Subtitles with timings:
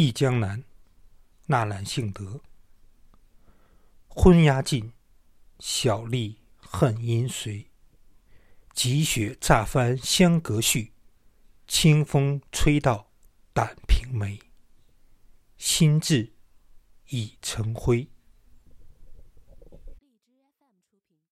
[0.00, 0.62] 忆江南，
[1.46, 2.40] 纳兰性德。
[4.06, 4.92] 昏鸦尽，
[5.58, 7.66] 小吏恨阴随。
[8.72, 10.92] 急雪乍翻香阁絮，
[11.66, 13.10] 清风吹到
[13.52, 14.38] 胆瓶梅。
[15.56, 16.32] 心智
[17.08, 18.08] 已成灰。